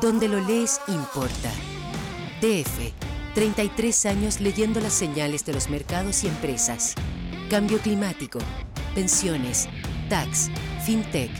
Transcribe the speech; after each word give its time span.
Donde 0.00 0.26
lo 0.26 0.40
lees 0.40 0.80
importa. 0.88 1.50
DF, 2.40 2.92
33 3.34 4.06
años 4.06 4.40
leyendo 4.40 4.80
las 4.80 4.94
señales 4.94 5.44
de 5.44 5.52
los 5.52 5.68
mercados 5.68 6.24
y 6.24 6.28
empresas. 6.28 6.94
Cambio 7.50 7.78
climático, 7.78 8.38
pensiones, 8.94 9.68
tax, 10.08 10.50
fintech, 10.84 11.30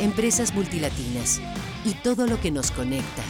empresas 0.00 0.54
multilatinas 0.54 1.40
y 1.84 1.94
todo 1.94 2.26
lo 2.26 2.38
que 2.40 2.50
nos 2.50 2.70
conecta. 2.70 3.22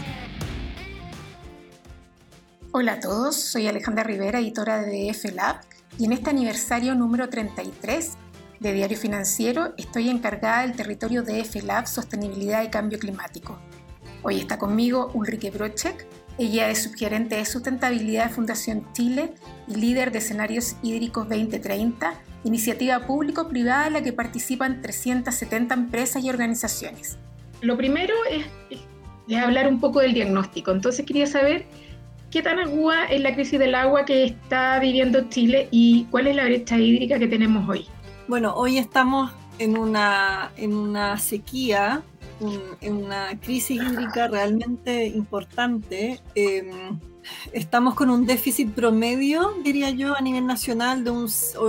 Hola 2.72 2.94
a 2.94 3.00
todos, 3.00 3.36
soy 3.36 3.68
Alejandra 3.68 4.02
Rivera, 4.02 4.40
editora 4.40 4.82
de 4.82 5.12
DF 5.12 5.32
Lab, 5.34 5.60
y 5.98 6.06
en 6.06 6.12
este 6.12 6.30
aniversario 6.30 6.96
número 6.96 7.28
33 7.28 8.14
de 8.58 8.72
Diario 8.72 8.98
Financiero 8.98 9.72
estoy 9.76 10.08
encargada 10.10 10.62
del 10.62 10.74
territorio 10.74 11.22
DF 11.22 11.62
Lab 11.62 11.86
Sostenibilidad 11.86 12.64
y 12.64 12.70
Cambio 12.70 12.98
Climático. 12.98 13.60
Hoy 14.26 14.38
está 14.40 14.58
conmigo 14.58 15.10
Ulrike 15.12 15.50
Brochek, 15.50 16.06
ella 16.38 16.70
es 16.70 16.84
subgerente 16.84 17.36
de 17.36 17.44
sustentabilidad 17.44 18.28
de 18.28 18.34
Fundación 18.34 18.90
Chile 18.94 19.34
y 19.68 19.74
líder 19.74 20.12
de 20.12 20.18
escenarios 20.18 20.76
hídricos 20.82 21.28
2030, 21.28 22.14
iniciativa 22.42 23.06
público-privada 23.06 23.86
en 23.86 23.92
la 23.92 24.02
que 24.02 24.14
participan 24.14 24.80
370 24.80 25.74
empresas 25.74 26.24
y 26.24 26.30
organizaciones. 26.30 27.18
Lo 27.60 27.76
primero 27.76 28.14
es, 28.30 28.46
es 29.28 29.36
hablar 29.36 29.68
un 29.68 29.78
poco 29.78 30.00
del 30.00 30.14
diagnóstico. 30.14 30.72
Entonces 30.72 31.04
quería 31.04 31.26
saber 31.26 31.66
¿Qué 32.30 32.42
tan 32.42 32.58
aguda 32.58 33.04
es 33.04 33.20
la 33.20 33.32
crisis 33.32 33.60
del 33.60 33.76
agua 33.76 34.04
que 34.04 34.24
está 34.24 34.80
viviendo 34.80 35.28
Chile 35.28 35.68
y 35.70 36.06
cuál 36.10 36.26
es 36.26 36.34
la 36.34 36.44
brecha 36.44 36.76
hídrica 36.76 37.16
que 37.16 37.28
tenemos 37.28 37.68
hoy? 37.68 37.86
Bueno, 38.26 38.54
hoy 38.56 38.78
estamos 38.78 39.30
en 39.60 39.78
una, 39.78 40.50
en 40.56 40.74
una 40.74 41.16
sequía, 41.18 42.02
en 42.80 42.94
una 42.96 43.38
crisis 43.40 43.80
hídrica 43.80 44.28
realmente 44.28 45.06
importante. 45.06 46.20
Em, 46.34 46.98
estamos 47.52 47.94
con 47.94 48.10
un 48.10 48.26
déficit 48.26 48.72
promedio, 48.72 49.54
diría 49.62 49.90
yo, 49.90 50.16
a 50.16 50.20
nivel 50.20 50.46
nacional 50.46 51.04
de 51.04 51.10
un, 51.10 51.28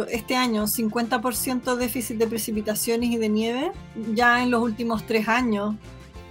este 0.10 0.36
año, 0.36 0.68
50% 0.68 1.76
déficit 1.76 2.18
de 2.18 2.28
precipitaciones 2.28 3.10
y 3.10 3.18
de 3.18 3.30
nieve. 3.30 3.72
Ya 4.14 4.44
en 4.44 4.52
los 4.52 4.62
últimos 4.62 5.06
tres 5.06 5.28
años 5.28 5.76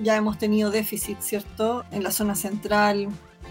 ya 0.03 0.17
hemos 0.17 0.39
tenido 0.39 0.71
déficit, 0.71 1.21
¿cierto? 1.21 1.85
En 1.91 2.03
la 2.03 2.11
zona 2.11 2.35
central, 2.35 3.09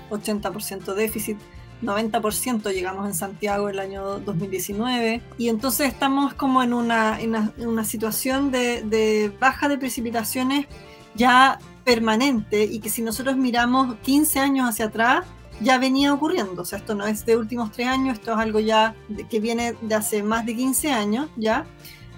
80% 0.10 0.94
déficit, 0.94 1.38
90% 1.82 2.72
llegamos 2.72 3.08
en 3.08 3.14
Santiago 3.14 3.70
el 3.70 3.80
año 3.80 4.20
2019 4.20 5.22
y 5.38 5.50
entonces 5.50 5.88
estamos 5.88 6.34
como 6.34 6.64
en 6.64 6.74
una, 6.74 7.20
en 7.20 7.36
una, 7.58 7.86
situación 7.86 8.52
de, 8.52 8.84
de, 8.84 9.32
baja 9.40 9.68
de 9.68 9.78
precipitaciones 9.78 10.68
ya 11.16 11.60
permanente 11.84 12.64
y 12.64 12.80
que 12.80 12.90
si 12.90 13.02
nosotros 13.02 13.36
miramos 13.36 13.96
15 14.04 14.40
años 14.40 14.70
hacia 14.70 14.86
atrás 14.86 15.26
ya 15.60 15.78
venía 15.78 16.14
ocurriendo, 16.14 16.64
o 16.64 16.66
sea, 16.66 16.80
esto 16.80 16.96
no 16.96 17.06
es 17.06 17.26
de 17.26 17.38
últimos 17.38 17.72
tres 17.72 17.88
años, 17.88 18.18
esto 18.18 18.34
es 18.34 18.38
algo 18.38 18.60
ya 18.60 18.96
que 19.30 19.40
viene 19.40 19.76
de 19.82 19.96
hace 19.96 20.24
más 20.24 20.46
de 20.46 20.56
15 20.56 20.92
años, 20.92 21.30
ya, 21.38 21.66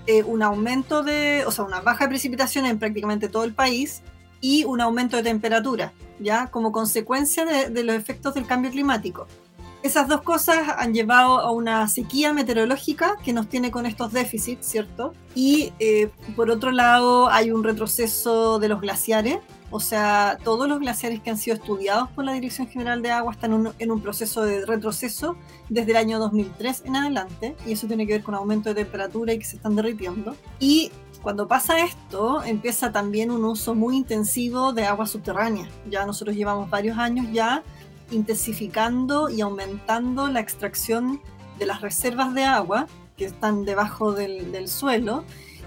eh, 0.08 0.23
un 0.23 0.42
aumento 0.42 1.03
de, 1.03 1.44
o 1.45 1.52
sea, 1.52 1.66
una 1.66 1.81
baja 1.81 2.06
de 2.06 2.09
precipitación 2.09 2.66
en 2.66 2.80
prácticamente 2.80 3.28
todo 3.28 3.44
el 3.44 3.53
país, 3.53 4.02
y 4.45 4.64
un 4.64 4.80
aumento 4.80 5.17
de 5.17 5.23
temperatura, 5.23 5.92
¿ya? 6.19 6.47
Como 6.52 6.72
consecuencia 6.72 7.45
de, 7.45 7.84
los 7.84 7.95
efectos 7.95 8.36
del 8.36 8.45
cambio 8.45 8.69
climático. 8.69 9.25
Esas 9.86 10.08
dos 10.08 10.23
cosas 10.23 10.67
han 10.80 10.95
llevado 10.95 11.38
a 11.38 11.52
una 11.52 11.88
sequía 11.88 12.33
meteorológica 12.33 13.17
que 13.23 13.33
nos 13.33 13.47
tiene 13.47 13.69
con 13.69 13.86
estos 13.86 14.11
déficits, 14.11 14.66
¿cierto? 14.66 15.14
Y 15.36 15.73
eh, 15.78 16.09
por 16.36 16.50
otro 16.50 16.72
lado 16.72 17.30
hay 17.30 17.52
un 17.52 17.64
retroceso 17.64 18.58
de 18.58 18.67
los 18.67 18.81
glaciares, 18.81 19.38
o 19.69 19.80
sea, 19.80 20.39
todos 20.44 20.67
los 20.67 20.80
glaciares 20.80 21.22
que 21.22 21.30
han 21.30 21.38
sido 21.38 21.56
estudiados 21.58 22.09
por 22.09 22.25
la 22.25 22.33
Dirección 22.33 22.67
General 22.67 23.00
de 23.03 23.11
Agua 23.11 23.33
están 23.33 23.75
en 23.78 23.91
un, 23.91 24.02
proceso 24.02 24.41
de 24.41 24.66
retroceso 24.66 25.38
desde 25.69 25.91
el 25.91 25.97
año 25.97 26.17
2003 26.17 26.81
en 26.86 26.95
adelante, 26.95 27.56
y 27.67 27.73
eso 27.73 27.86
tiene 27.86 28.08
que 28.08 28.13
ver 28.13 28.23
con 28.23 28.33
aumento 28.33 28.69
de 28.69 28.84
temperatura 28.84 29.34
y 29.34 29.38
que 29.38 29.45
se 29.45 29.57
están 29.57 29.75
derritiendo. 29.75 30.35
Y 30.59 30.91
cuando 31.22 31.47
pasa 31.47 31.79
esto, 31.81 32.44
empieza 32.44 32.91
también 32.91 33.29
un 33.29 33.45
uso 33.45 33.75
muy 33.75 33.97
intensivo 33.97 34.74
de 34.74 34.85
agua 34.85 35.06
subterránea. 35.06 35.69
Ya 35.88 36.07
nosotros 36.07 36.35
llevamos 36.35 36.72
varios 36.72 36.97
años 36.97 37.28
ya 37.31 37.62
intensificando 38.12 39.30
y 39.30 39.42
aumentando 39.42 40.28
la 40.28 40.40
extracción 40.40 41.22
de 41.60 41.66
las 41.66 41.82
reservas 41.82 42.34
de 42.34 42.44
agua 42.44 42.88
que 43.18 43.26
están 43.26 43.66
debajo 43.66 44.12
del, 44.12 44.68
suelo. 44.68 45.24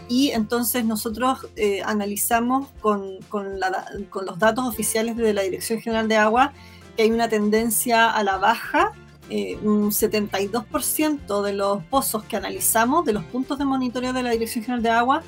Y 0.09 0.31
entonces 0.31 0.85
nosotros 0.85 1.49
eh, 1.57 1.83
analizamos 1.85 2.69
con, 2.81 3.19
con, 3.29 3.61
los 3.61 4.39
datos 4.39 4.67
oficiales 4.67 5.17
de 5.17 5.35
la 5.35 5.43
Dirección 5.43 5.81
General 5.81 6.09
de 6.09 6.17
Agua 6.17 6.53
que 6.97 7.05
hay 7.05 7.11
una 7.11 7.29
tendencia 7.29 8.11
a 8.11 8.23
la 8.25 8.39
baja. 8.39 8.93
Eh, 9.31 9.59
un 9.63 9.91
72% 9.91 11.43
de 11.43 11.53
los 11.53 11.85
pozos 11.85 12.25
que 12.25 12.37
analizamos, 12.37 13.05
de 13.05 13.13
los 13.13 13.25
puntos 13.25 13.59
de 13.59 13.67
monitoreo 13.67 14.15
de 14.15 14.23
la 14.23 14.31
Dirección 14.31 14.65
General 14.65 14.83
de 14.83 14.91
Agua, 14.91 15.23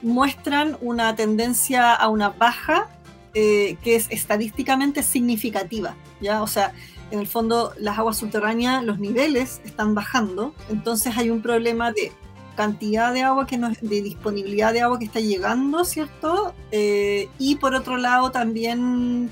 muestran 0.00 0.78
una 0.80 1.14
tendencia 1.14 1.92
a 1.92 2.08
una 2.08 2.30
baja 2.30 2.88
eh, 3.34 3.76
que 3.82 3.94
es 3.94 4.08
estadísticamente 4.10 5.02
significativa, 5.02 5.94
O 6.42 6.46
sea, 6.46 6.72
en 7.10 7.18
el 7.18 7.26
fondo 7.26 7.72
las 7.78 7.98
aguas 7.98 8.18
subterráneas, 8.18 8.84
los 8.84 8.98
niveles 8.98 9.60
están 9.64 9.94
bajando, 9.94 10.54
entonces 10.70 11.16
hay 11.16 11.30
un 11.30 11.42
problema 11.42 11.92
de 11.92 12.12
cantidad 12.56 13.12
de 13.12 13.22
agua 13.22 13.46
que 13.46 13.56
no 13.56 13.70
de 13.80 14.02
disponibilidad 14.02 14.72
de 14.72 14.82
agua 14.82 14.98
que 14.98 15.06
está 15.06 15.20
llegando, 15.20 15.84
¿cierto? 15.84 16.54
Eh, 16.70 17.28
y 17.38 17.56
por 17.56 17.74
otro 17.74 17.96
lado 17.96 18.30
también 18.30 19.30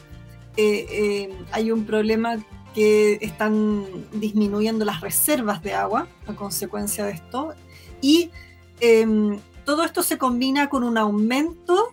eh, 0.57 1.31
hay 1.53 1.71
un 1.71 1.85
problema 1.85 2.39
que 2.75 3.19
están 3.21 3.85
disminuyendo 4.13 4.85
las 4.85 5.01
reservas 5.01 5.63
de 5.63 5.75
agua 5.75 6.07
a 6.27 6.35
consecuencia 6.35 7.05
de 7.05 7.13
esto. 7.13 7.55
Y 8.01 8.31
em, 8.81 9.39
todo 9.65 9.85
esto 9.85 10.03
se 10.03 10.19
combina 10.19 10.69
con 10.69 10.85
un 10.85 10.97
aumento 10.97 11.93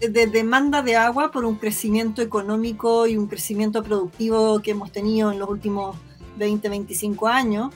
de 0.00 0.26
demanda 0.26 0.82
de 0.82 0.96
agua 0.96 1.30
por 1.30 1.44
un 1.44 1.56
crecimiento 1.56 2.22
económico 2.22 3.06
y 3.06 3.16
un 3.16 3.26
crecimiento 3.26 3.82
productivo 3.82 4.60
que 4.60 4.72
hemos 4.72 4.92
tenido 4.92 5.32
en 5.32 5.38
los 5.38 5.48
últimos 5.48 5.96
20, 6.36 6.68
25 6.68 7.28
años, 7.28 7.72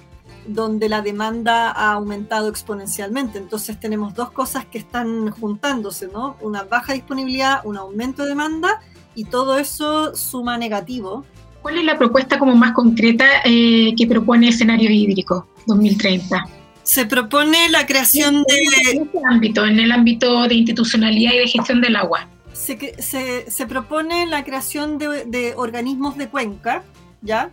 donde 0.47 0.89
la 0.89 1.03
demanda 1.03 1.71
ha 1.71 1.93
aumentado 1.93 2.49
exponencialmente. 2.49 3.39
Entonces 3.39 3.79
tenemos 3.79 4.15
dos 4.15 4.31
cosas 4.31 4.65
que 4.67 4.79
están 4.79 5.31
juntándose, 5.31 6.09
¿no? 6.09 6.37
Una 6.41 6.65
baja 6.65 6.93
disponibilidad, 6.93 7.61
un 7.65 7.77
aumento 7.77 8.23
de 8.23 8.31
demanda 8.31 8.81
y 9.15 9.25
todo 9.25 9.59
eso 9.59 10.15
suma 10.15 10.59
negativo. 10.59 11.25
¿Cuál 11.63 11.79
es 11.79 11.85
la 11.85 11.99
propuesta 11.99 12.39
como 12.39 12.55
más 12.55 12.73
concreta 12.73 13.27
eh, 13.45 13.95
que 13.97 14.07
propone 14.07 14.49
Escenario 14.49 14.91
Hídrico 14.91 15.49
2030? 15.67 16.58
Se 16.89 17.05
propone 17.05 17.69
la 17.69 17.85
creación 17.85 18.45
de... 18.45 18.55
En 18.93 19.03
este 19.03 19.21
ámbito, 19.29 19.67
en 19.67 19.79
el 19.79 19.93
ámbito 19.93 20.49
de 20.49 20.55
institucionalidad 20.55 21.35
y 21.35 21.39
de 21.41 21.47
gestión 21.47 21.83
del 21.83 21.97
agua. 21.97 22.27
Se, 22.55 23.67
propone 23.67 24.27
la 24.27 24.43
creación 24.43 24.97
de, 24.97 25.53
organismos 25.55 26.17
de 26.17 26.29
cuenca, 26.29 26.83
¿ya? 27.21 27.51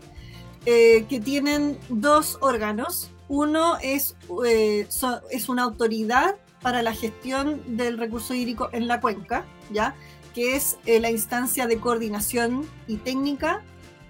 Eh, 0.65 1.05
que 1.09 1.19
tienen 1.19 1.77
dos 1.89 2.37
órganos. 2.39 3.11
Uno 3.27 3.77
es, 3.81 4.15
eh, 4.45 4.87
es 5.29 5.49
una 5.49 5.63
autoridad 5.63 6.35
para 6.61 6.81
la 6.81 6.93
gestión 6.93 7.61
del 7.75 7.97
recurso 7.97 8.33
hídrico 8.33 8.69
en 8.71 8.87
la 8.87 9.01
cuenca, 9.01 9.45
¿ya? 9.69 9.95
que 10.33 10.55
es 10.55 10.77
eh, 10.85 11.01
la 11.01 11.11
instancia 11.11 11.67
de 11.67 11.77
coordinación 11.77 12.65
y 12.87 12.97
técnica 12.97 13.63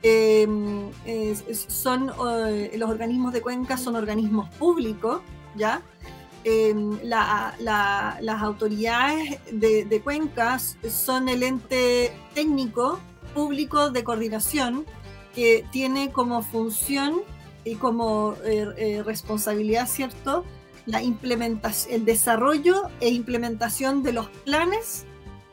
Em, 0.07 0.91
son 1.67 2.11
eh, 2.29 2.75
los 2.77 2.91
organismos 2.91 3.33
de 3.33 3.41
cuenca 3.41 3.75
son 3.75 3.95
organismos 3.95 4.47
públicos, 4.53 5.21
¿ya? 5.55 5.81
Em, 6.43 6.99
las 7.01 8.41
autoridades 8.43 9.39
de, 9.51 10.01
cuencas 10.03 10.77
son 10.87 11.27
el 11.27 11.41
ente 11.41 12.13
técnico 12.35 12.99
público 13.33 13.89
de 13.89 14.03
coordinación 14.03 14.85
que 15.33 15.65
tiene 15.71 16.11
como 16.11 16.43
función 16.43 17.21
y 17.63 17.73
como 17.73 18.35
eh, 18.45 18.67
eh, 18.77 19.03
responsabilidad, 19.03 19.87
¿cierto?, 19.87 20.45
la 20.85 21.01
implementación, 21.01 21.95
el 21.95 22.05
desarrollo 22.05 22.91
e 22.99 23.09
implementación 23.09 24.03
de 24.03 24.13
los 24.13 24.27
planes 24.45 25.07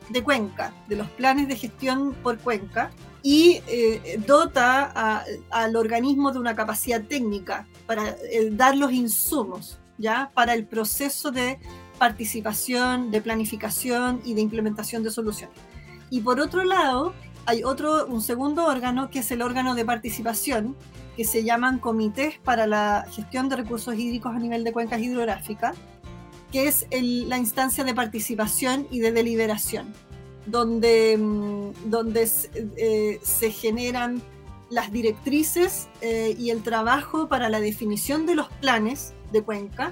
de 0.09 0.21
cuenca, 0.21 0.75
de 0.87 0.97
los 0.97 1.09
planes 1.09 1.47
de 1.47 1.55
gestión 1.55 2.13
por 2.21 2.37
cuenca, 2.37 2.91
y 3.23 3.61
eh, 3.67 4.21
dota 4.27 5.23
al 5.49 5.75
organismo 5.77 6.31
de 6.31 6.39
una 6.39 6.55
capacidad 6.55 7.01
técnica 7.01 7.65
para 7.87 8.09
eh, 8.09 8.49
dar 8.51 8.75
los 8.75 8.91
insumos 8.91 9.79
ya 9.97 10.29
para 10.33 10.53
el 10.53 10.65
proceso 10.65 11.31
de 11.31 11.57
participación, 11.97 13.11
de 13.11 13.21
planificación 13.21 14.21
y 14.25 14.33
de 14.33 14.41
implementación 14.41 15.03
de 15.03 15.09
soluciones. 15.09 15.55
Y 16.09 16.19
por 16.19 16.41
otro 16.41 16.65
lado, 16.65 17.13
hay 17.45 17.63
otro, 17.63 18.05
un 18.07 18.21
segundo 18.21 18.65
órgano 18.65 19.09
que 19.09 19.19
es 19.19 19.31
el 19.31 19.41
órgano 19.41 19.73
de 19.73 19.85
participación, 19.85 20.75
que 21.15 21.23
se 21.23 21.43
llaman 21.43 21.79
comités 21.79 22.39
para 22.39 22.67
la 22.67 23.05
gestión 23.11 23.47
de 23.47 23.55
recursos 23.55 23.95
hídricos 23.95 24.35
a 24.35 24.39
nivel 24.39 24.63
de 24.63 24.73
cuencas 24.73 25.01
hidrográficas, 25.01 25.77
que 26.51 26.67
es 26.67 26.87
la 26.91 27.37
instancia 27.37 27.83
de 27.83 27.93
participación 27.93 28.87
y 28.91 28.99
de 28.99 29.11
deliberación. 29.11 29.93
Donde, 30.45 31.17
mm, 31.17 31.89
donde 31.89 32.29
eh, 32.77 33.19
se 33.23 33.51
generan 33.51 34.21
las 34.69 34.91
directrices 34.91 35.87
eh, 36.01 36.35
y 36.37 36.49
el 36.49 36.63
trabajo 36.63 37.27
para 37.27 37.49
la 37.49 37.59
definición 37.59 38.25
de 38.25 38.35
los 38.35 38.47
planes 38.59 39.13
de 39.31 39.43
cuenca 39.43 39.91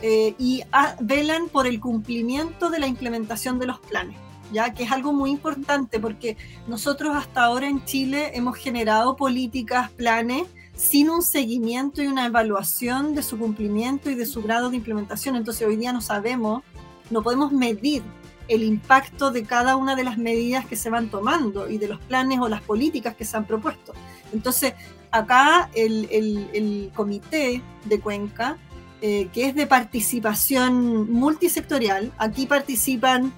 eh, 0.00 0.34
y 0.38 0.62
velan 1.00 1.48
por 1.48 1.66
el 1.66 1.80
cumplimiento 1.80 2.70
de 2.70 2.78
la 2.78 2.86
implementación 2.86 3.58
de 3.58 3.66
los 3.66 3.78
planes, 3.80 4.16
ya 4.52 4.74
que 4.74 4.84
es 4.84 4.92
algo 4.92 5.12
muy 5.12 5.30
importante 5.30 5.98
porque 6.00 6.36
nosotros 6.66 7.14
hasta 7.16 7.44
ahora 7.44 7.68
en 7.68 7.84
Chile 7.84 8.30
hemos 8.34 8.56
generado 8.56 9.16
políticas, 9.16 9.90
planes 9.90 10.44
sin 10.74 11.10
un 11.10 11.22
seguimiento 11.22 12.02
y 12.02 12.06
una 12.06 12.26
evaluación 12.26 13.14
de 13.14 13.22
su 13.22 13.38
cumplimiento 13.38 14.10
y 14.10 14.14
de 14.14 14.26
su 14.26 14.42
grado 14.42 14.70
de 14.70 14.76
implementación. 14.76 15.36
Entonces 15.36 15.66
hoy 15.66 15.76
día 15.76 15.92
no 15.92 16.00
sabemos, 16.00 16.62
no 17.10 17.22
podemos 17.22 17.52
medir 17.52 18.02
el 18.48 18.62
impacto 18.62 19.30
de 19.30 19.44
cada 19.44 19.76
una 19.76 19.96
de 19.96 20.04
las 20.04 20.18
medidas 20.18 20.66
que 20.66 20.76
se 20.76 20.90
van 20.90 21.08
tomando 21.08 21.68
y 21.68 21.78
de 21.78 21.88
los 21.88 22.00
planes 22.00 22.38
o 22.40 22.48
las 22.48 22.62
políticas 22.62 23.14
que 23.16 23.24
se 23.24 23.36
han 23.36 23.46
propuesto. 23.46 23.92
Entonces, 24.32 24.74
acá 25.10 25.70
el, 25.74 26.90
comité 26.94 27.62
de 27.84 28.00
Cuenca, 28.00 28.56
eh, 29.00 29.28
que 29.32 29.46
es 29.46 29.54
de 29.54 29.66
participación 29.66 31.10
multisectorial, 31.10 32.12
aquí 32.18 32.46
participan 32.46 33.32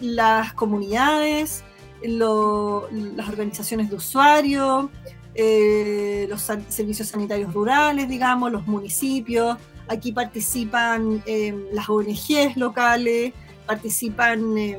las 0.00 0.52
comunidades, 0.52 1.64
las 2.02 3.28
organizaciones 3.28 3.90
de 3.90 3.96
usuarios, 3.96 4.86
eh, 5.34 6.26
los 6.28 6.42
servicios 6.68 7.08
sanitarios 7.08 7.52
rurales, 7.52 8.08
digamos, 8.08 8.52
los 8.52 8.66
municipios, 8.66 9.58
aquí 9.88 10.12
participan 10.12 11.22
eh, 11.26 11.54
las 11.72 11.88
ONGs 11.88 12.56
locales, 12.56 13.32
participan, 13.66 14.56
eh, 14.56 14.78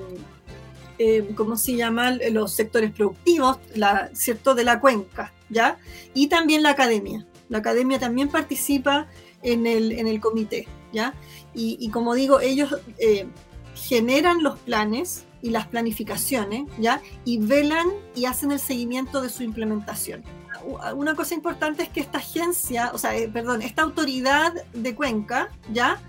eh, 0.99 1.29
¿cómo 1.35 1.57
se 1.57 1.75
llaman? 1.75 2.19
Los 2.31 2.53
sectores 2.53 2.91
productivos, 2.91 3.59
la, 3.75 4.09
¿cierto? 4.13 4.55
De 4.55 4.63
la 4.63 4.79
cuenca, 4.79 5.33
¿ya? 5.49 5.77
Y 6.13 6.27
también 6.27 6.63
la 6.63 6.71
academia. 6.71 7.25
La 7.49 7.59
academia 7.59 7.99
también 7.99 8.29
participa 8.29 9.07
en 9.41 9.67
el, 9.67 9.91
en 9.91 10.07
el 10.07 10.19
comité, 10.19 10.67
¿ya? 10.91 11.13
Y, 11.53 11.89
como 11.89 12.13
digo, 12.13 12.39
ellos 12.39 12.75
eh, 12.99 13.25
generan 13.73 14.43
los 14.43 14.59
planes 14.59 15.25
y 15.41 15.49
las 15.49 15.67
planificaciones, 15.67 16.69
¿ya? 16.77 17.01
Y 17.25 17.39
velan 17.39 17.87
y 18.15 18.25
hacen 18.25 18.51
el 18.51 18.59
seguimiento 18.59 19.21
de 19.21 19.29
su 19.29 19.43
implementación. 19.43 20.23
Una 20.95 21.15
cosa 21.15 21.33
importante 21.33 21.83
es 21.83 21.89
que 21.89 21.99
esta 21.99 22.17
agencia, 22.17 22.91
o 22.93 22.97
sea, 22.97 23.11
perdón, 23.31 23.61
esta 23.61 23.83
autoridad 23.83 24.53
de 24.73 24.95
Cuenca, 24.95 25.49
¿ya? 25.71 25.99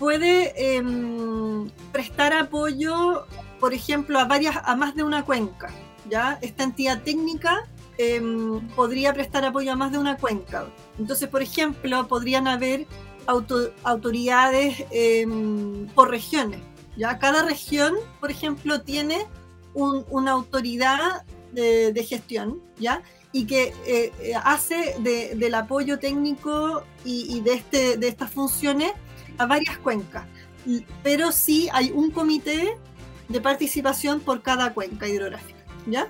Puede 0.00 0.54
em, 0.56 1.68
prestar 1.92 2.32
apoyo, 2.32 3.26
por 3.60 3.74
ejemplo, 3.74 4.18
a 4.18 4.24
varias, 4.24 4.56
a 4.64 4.74
más 4.74 4.94
de 4.96 5.04
una 5.04 5.26
cuenca. 5.26 5.68
¿ya? 6.08 6.38
Esta 6.40 6.64
entidad 6.64 7.02
técnica 7.02 7.68
em, 7.98 8.66
podría 8.70 9.12
prestar 9.12 9.44
apoyo 9.44 9.70
a 9.70 9.76
más 9.76 9.92
de 9.92 9.98
una 9.98 10.16
cuenca. 10.16 10.66
Entonces, 10.98 11.28
por 11.28 11.42
ejemplo, 11.42 12.08
podrían 12.08 12.48
haber 12.48 12.86
autoridades 13.84 14.86
em, 14.90 15.86
por 15.88 16.08
regiones. 16.08 16.60
¿ya? 16.96 17.18
Cada 17.18 17.44
región, 17.44 17.94
por 18.20 18.30
ejemplo, 18.30 18.80
tiene 18.80 19.26
una 19.74 20.32
autoridad 20.32 21.24
de, 21.52 22.06
gestión, 22.08 22.62
¿ya? 22.78 23.02
y 23.32 23.44
que 23.44 23.74
eh, 23.86 24.12
eh, 24.20 24.32
hace 24.42 24.96
del 24.98 25.54
apoyo 25.54 25.98
técnico 25.98 26.84
y, 27.04 27.36
y 27.36 27.40
de, 27.42 27.52
este, 27.52 27.96
de 27.98 28.08
estas 28.08 28.30
funciones 28.32 28.92
a 29.38 29.46
varias 29.46 29.78
cuencas, 29.78 30.24
pero 31.02 31.32
sí 31.32 31.68
hay 31.72 31.90
un 31.90 32.10
comité 32.10 32.76
de 33.28 33.40
participación 33.40 34.20
por 34.20 34.42
cada 34.42 34.74
cuenca 34.74 35.08
hidrográfica, 35.08 35.58
¿ya? 35.86 36.06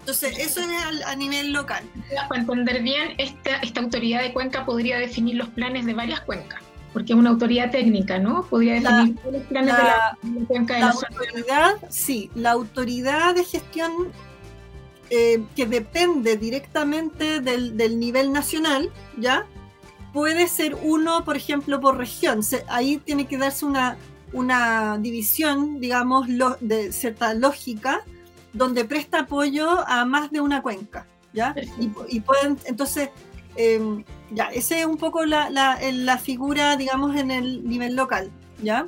Entonces, 0.00 0.38
eso 0.38 0.60
es 0.60 1.04
a, 1.06 1.16
nivel 1.16 1.52
local. 1.52 1.82
Para 2.28 2.42
entender 2.42 2.82
bien, 2.82 3.14
esta, 3.16 3.56
esta 3.56 3.80
autoridad 3.80 4.20
de 4.20 4.34
cuenca 4.34 4.66
podría 4.66 4.98
definir 4.98 5.36
los 5.36 5.48
planes 5.48 5.86
de 5.86 5.94
varias 5.94 6.20
cuencas, 6.20 6.60
porque 6.92 7.14
es 7.14 7.18
una 7.18 7.30
autoridad 7.30 7.70
técnica, 7.70 8.18
¿no? 8.18 8.44
Podría 8.44 8.74
definir 8.74 9.16
los 9.32 9.42
planes 9.44 9.74
de 9.74 9.82
la, 9.82 10.18
cuenca 10.46 10.74
de 10.74 10.80
la, 10.80 10.86
la 10.86 10.92
autoridad, 10.92 11.74
sí, 11.88 12.30
la 12.34 12.50
autoridad 12.50 13.34
de 13.34 13.44
gestión 13.44 14.12
eh, 15.08 15.42
que 15.54 15.66
depende 15.66 16.36
directamente 16.36 17.40
del, 17.40 17.76
del 17.76 17.98
nivel 17.98 18.32
nacional, 18.32 18.90
¿ya? 19.16 19.46
Puede 20.14 20.46
ser 20.46 20.76
uno, 20.80 21.24
por 21.24 21.36
ejemplo, 21.36 21.80
por 21.80 21.98
región. 21.98 22.40
ahí 22.68 22.98
tiene 22.98 23.26
que 23.26 23.36
darse 23.36 23.66
una, 23.66 23.98
una 24.32 24.96
división, 24.98 25.80
digamos, 25.80 26.28
de 26.60 26.92
cierta 26.92 27.34
lógica, 27.34 28.02
donde 28.52 28.84
presta 28.84 29.20
apoyo 29.20 29.86
a 29.86 30.04
más 30.04 30.30
de 30.30 30.40
una 30.40 30.62
cuenca. 30.62 31.04
¿ya? 31.32 31.52
Y, 32.08 32.20
pueden, 32.20 32.56
entonces, 32.64 33.10
em, 33.56 34.04
ya, 34.30 34.44
esa 34.46 34.78
es 34.78 34.86
un 34.86 34.98
poco 34.98 35.26
la, 35.26 35.50
la, 35.50 36.18
figura, 36.18 36.76
digamos, 36.76 37.16
en 37.16 37.32
el 37.32 37.68
nivel 37.68 37.96
local. 37.96 38.30
¿ya? 38.62 38.86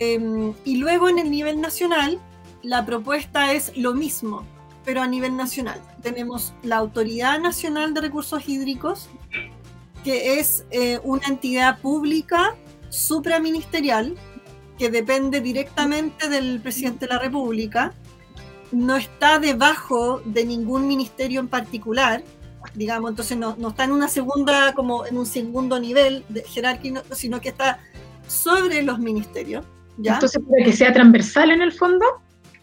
Em, 0.00 0.52
y 0.64 0.78
luego 0.78 1.08
en 1.08 1.20
el 1.20 1.30
nivel 1.30 1.60
nacional, 1.60 2.18
la 2.64 2.84
propuesta 2.84 3.52
es 3.52 3.76
lo 3.76 3.94
mismo, 3.94 4.44
pero 4.84 5.02
a 5.02 5.06
nivel 5.06 5.36
nacional. 5.36 5.80
Tenemos 6.02 6.52
la 6.64 6.78
Autoridad 6.78 7.38
Nacional 7.38 7.94
de 7.94 8.00
Recursos 8.00 8.48
Hídricos, 8.48 9.08
que 10.04 10.38
es 10.38 10.64
eh, 10.70 11.00
una 11.02 11.26
entidad 11.26 11.80
pública 11.80 12.54
supraministerial 12.88 14.14
que 14.78 14.90
depende 14.90 15.40
directamente 15.40 16.28
del 16.28 16.60
presidente 16.60 17.06
de 17.06 17.14
la 17.14 17.18
República, 17.18 17.92
no 18.72 18.96
está 18.96 19.38
debajo 19.38 20.20
de 20.24 20.44
ningún 20.44 20.86
ministerio 20.86 21.40
en 21.40 21.48
particular, 21.48 22.22
digamos, 22.74 23.10
entonces 23.10 23.36
no, 23.36 23.54
no 23.58 23.68
está 23.68 23.84
en 23.84 23.92
una 23.92 24.08
segunda, 24.08 24.72
como 24.74 25.06
en 25.06 25.18
un 25.18 25.26
segundo 25.26 25.78
nivel 25.78 26.24
de 26.28 26.42
jerárquico, 26.42 27.02
sino 27.14 27.40
que 27.40 27.50
está 27.50 27.80
sobre 28.26 28.82
los 28.82 28.98
ministerios. 28.98 29.64
¿ya? 29.98 30.14
Entonces, 30.14 30.42
para 30.48 30.64
que 30.64 30.72
sea 30.72 30.92
transversal 30.92 31.50
en 31.50 31.62
el 31.62 31.72
fondo. 31.72 32.04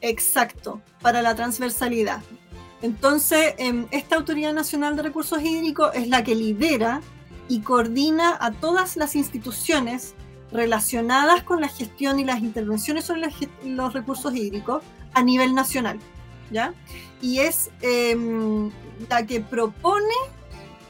Exacto, 0.02 0.82
para 1.02 1.22
la 1.22 1.36
transversalidad. 1.36 2.22
Entonces, 2.82 3.54
em, 3.58 3.86
esta 3.92 4.16
Autoridad 4.16 4.54
Nacional 4.54 4.96
de 4.96 5.04
Recursos 5.04 5.42
Hídricos 5.42 5.92
es 5.94 6.08
la 6.08 6.24
que 6.24 6.34
lidera 6.34 7.02
y 7.50 7.60
coordina 7.62 8.38
a 8.40 8.52
todas 8.52 8.96
las 8.96 9.16
instituciones 9.16 10.14
relacionadas 10.52 11.44
con 11.44 11.60
la 11.60 11.68
gestión 11.68 12.20
y 12.20 12.24
las 12.24 12.40
intervenciones 12.40 13.06
sobre 13.06 13.30
los 13.66 13.94
recursos 13.94 14.34
hídricos 14.34 14.84
a 15.14 15.24
nivel 15.24 15.54
nacional. 15.54 16.00
¿ya? 16.52 16.74
Y 17.22 17.40
es 17.40 17.72
em, 17.82 18.72
la 19.10 19.26
que 19.26 19.42
propone 19.42 20.16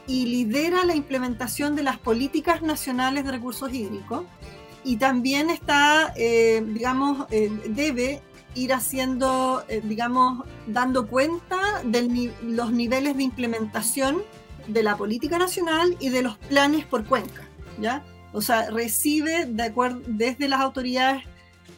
y 0.06 0.26
lidera 0.26 0.84
la 0.84 0.94
implementación 0.94 1.76
de 1.76 1.82
las 1.82 1.98
políticas 1.98 2.62
nacionales 2.62 3.24
de 3.24 3.32
recursos 3.32 3.72
hídricos 3.72 4.24
y 4.84 4.96
también 4.96 5.50
está, 5.50 6.12
eh, 6.16 6.62
digamos, 6.66 7.26
eh, 7.30 7.50
debe 7.68 8.22
ir 8.54 8.72
haciendo, 8.72 9.62
eh, 9.68 9.80
digamos, 9.84 10.44
dando 10.66 11.06
cuenta 11.06 11.82
de 11.84 12.32
los 12.42 12.72
niveles 12.72 13.16
de 13.16 13.22
implementación 13.22 14.22
de 14.72 14.82
la 14.82 14.96
política 14.96 15.38
nacional 15.38 15.96
y 16.00 16.08
de 16.08 16.22
los 16.22 16.36
planes 16.38 16.84
por 16.84 17.04
cuenca, 17.04 17.42
¿ya? 17.80 18.04
O 18.32 18.40
sea, 18.40 18.70
recibe 18.70 19.46
de 19.46 19.62
acuerdo, 19.62 20.00
desde 20.06 20.48
las 20.48 20.60
autoridades 20.60 21.24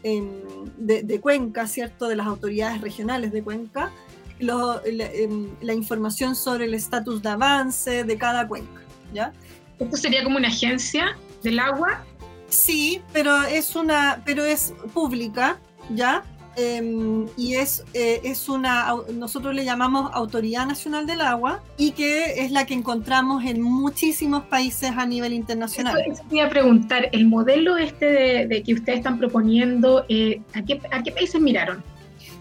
em, 0.03 0.29
de, 0.77 1.21
Cuenca, 1.21 1.67
¿cierto? 1.67 2.09
De 2.09 2.17
las 2.17 2.27
autoridades 2.27 2.81
regionales 2.81 3.33
de 3.33 3.43
Cuenca, 3.43 3.91
em, 4.39 5.49
la, 5.61 5.75
información 5.75 6.35
sobre 6.35 6.67
el 6.67 6.75
estatus 6.75 7.23
de 7.23 7.29
avance 7.31 8.05
de 8.05 8.19
cada 8.19 8.47
cuenca, 8.47 8.83
¿ya? 9.15 9.33
¿Esto 9.79 9.97
sería 9.97 10.25
como 10.25 10.37
una 10.37 10.49
agencia 10.49 11.17
del 11.43 11.59
agua? 11.59 12.05
Sí, 12.49 13.01
pero 13.13 13.43
es 13.45 13.75
una, 13.77 14.21
pero 14.27 14.45
es 14.45 14.75
pública, 14.93 15.59
¿ya? 15.91 16.23
Em, 16.57 17.27
y 17.37 17.55
es, 17.55 17.83
eh, 17.95 18.21
es 18.25 18.49
una, 18.49 18.95
nosotros 19.15 19.55
le 19.55 19.65
llamamos 19.65 20.11
Autoridad 20.13 20.67
Nacional 20.67 21.07
del 21.07 21.23
Agua 21.23 21.63
y 21.79 21.93
que 21.93 22.45
es 22.45 22.51
la 22.51 22.67
que 22.67 22.75
encontramos 22.75 23.45
en 23.45 23.63
muchísimos 23.63 24.45
países 24.45 24.91
a 24.91 25.07
nivel 25.07 25.33
internacional. 25.33 25.99
Eso, 26.07 26.23
voy 26.29 26.41
a 26.41 26.51
preguntar, 26.51 27.09
el 27.13 27.27
modelo 27.27 27.79
este 27.79 28.47
de, 28.47 28.63
que 28.63 28.75
ustedes 28.75 28.99
están 28.99 29.19
proponiendo, 29.19 30.05
eh, 30.11 30.43
¿a, 30.53 30.63
qué, 30.63 30.79
¿a, 30.91 31.03
qué, 31.03 31.11
países 31.13 31.41
miraron? 31.41 31.83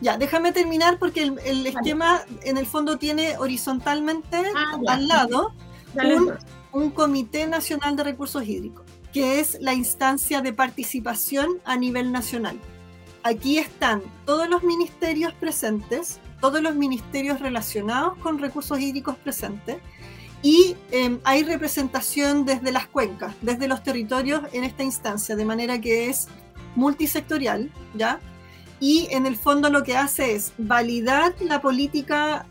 Ya, 0.02 0.18
déjame 0.18 0.52
terminar 0.52 0.98
porque 1.00 1.32
el, 1.46 1.66
esquema 1.66 2.22
en 2.44 2.58
el 2.58 2.66
fondo 2.66 2.98
tiene 2.98 3.38
horizontalmente 3.38 4.44
ah, 4.56 4.78
al 4.88 5.08
lado 5.08 5.54
un, 5.94 6.34
un 6.74 6.92
Comité 6.92 7.48
Nacional 7.48 7.96
de 7.96 8.04
Recursos 8.04 8.46
Hídricos, 8.46 8.84
que 9.14 9.40
es 9.40 9.58
la 9.62 9.74
instancia 9.74 10.42
de 10.42 10.52
participación 10.52 11.48
a 11.64 11.78
nivel 11.78 12.12
nacional 12.12 12.60
aquí 13.24 13.58
están 13.58 14.02
todos 14.26 14.50
los 14.50 14.64
ministerios 14.64 15.34
presentes, 15.34 16.20
todos 16.40 16.62
los 16.62 16.76
ministerios 16.76 17.40
relacionados 17.40 18.18
con 18.18 18.40
recursos 18.40 18.80
hídricos 18.80 19.16
presentes, 19.18 19.78
y 20.44 20.76
em, 20.92 21.20
hay 21.24 21.44
representación 21.44 22.46
desde 22.46 22.72
las 22.72 22.88
cuencas, 22.88 23.36
desde 23.42 23.68
los 23.68 23.84
territorios 23.84 24.42
en 24.54 24.64
esta 24.64 24.84
instancia, 24.84 25.36
de 25.36 25.46
manera 25.46 25.80
que 25.80 26.10
es 26.10 26.28
multisectorial, 26.76 27.72
¿ya? 27.94 28.20
y 28.82 29.08
en 29.12 29.28
el 29.28 29.38
fondo 29.38 29.70
lo 29.70 29.84
que 29.84 29.96
hace 29.96 30.36
es 30.36 30.54
validar 30.58 31.36
la 31.42 31.62
política 31.62 32.48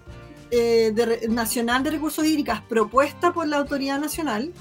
eh, 0.52 0.94
nacional 1.28 1.82
de 1.82 1.90
recursos 1.90 2.24
hídricos 2.24 2.60
propuesta 2.68 3.32
por 3.32 3.48
la 3.48 3.58
autoridad 3.58 3.98
nacional 3.98 4.52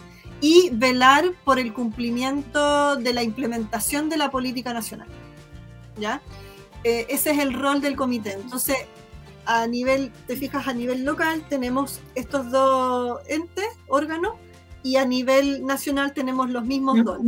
y 0.41 0.71
velar 0.71 1.25
por 1.45 1.59
el 1.59 1.71
cumplimiento 1.71 2.95
de 2.95 3.13
la 3.13 3.21
implementación 3.21 4.09
de 4.09 4.17
la 4.17 4.31
política 4.31 4.73
nacional. 4.73 5.07
¿Ya? 5.99 6.21
Eh, 6.83 7.05
ese 7.09 7.31
es 7.31 7.39
el 7.39 7.53
rol 7.53 7.81
del 7.81 7.95
comité. 7.95 8.33
Entonces, 8.33 8.77
a 9.45 9.67
nivel, 9.67 10.11
te 10.27 10.35
fijas, 10.35 10.67
a 10.67 10.73
nivel 10.73 11.03
local 11.03 11.43
tenemos 11.49 11.99
estos 12.15 12.51
dos 12.51 13.19
entes, 13.27 13.67
órganos, 13.87 14.33
y 14.81 14.95
a 14.95 15.05
nivel 15.05 15.65
nacional 15.65 16.13
tenemos 16.13 16.49
los 16.49 16.63
mismos 16.65 17.03
dos. 17.03 17.19